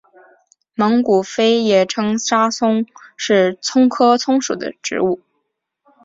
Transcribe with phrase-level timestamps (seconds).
[0.73, 5.21] 蒙古韭也称沙葱是葱科葱属的植物。